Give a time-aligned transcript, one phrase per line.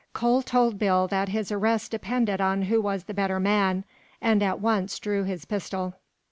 [0.13, 3.83] Cole told Bill that his arrest depended upon who was the better man,
[4.19, 5.93] and at once drew his pistol.